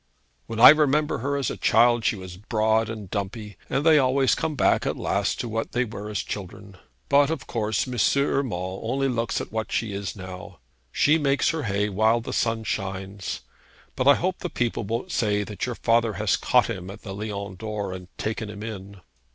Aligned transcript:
'When 0.47 0.59
I 0.59 0.69
remember 0.69 1.19
her 1.19 1.37
as 1.37 1.51
a 1.51 1.57
child 1.57 2.03
she 2.03 2.15
was 2.15 2.35
broad 2.35 2.89
and 2.89 3.07
dumpy, 3.11 3.55
and 3.69 3.85
they 3.85 3.99
always 3.99 4.33
come 4.33 4.55
back 4.55 4.87
at 4.87 4.97
last 4.97 5.39
to 5.41 5.47
what 5.47 5.73
they 5.73 5.85
were 5.85 6.09
as 6.09 6.23
children. 6.23 6.77
But 7.07 7.29
of 7.29 7.45
course 7.45 7.87
M. 7.87 7.93
Urmand 8.15 8.79
only 8.81 9.07
looks 9.07 9.35
to 9.35 9.43
what 9.45 9.71
she 9.71 9.93
is 9.93 10.15
now. 10.15 10.57
She 10.91 11.19
makes 11.19 11.49
her 11.51 11.61
hay 11.61 11.87
while 11.87 12.19
the 12.19 12.33
sun 12.33 12.63
shines; 12.63 13.41
but 13.95 14.07
I 14.07 14.15
hope 14.15 14.39
the 14.39 14.49
people 14.49 14.83
won't 14.83 15.11
say 15.11 15.43
that 15.43 15.67
your 15.67 15.75
father 15.75 16.13
has 16.13 16.35
caught 16.35 16.67
him 16.67 16.89
at 16.89 17.03
the 17.03 17.13
Lion 17.13 17.53
d'Or, 17.53 17.93
and 17.93 18.07
taken 18.17 18.49
him 18.49 18.63
in.' 18.63 19.01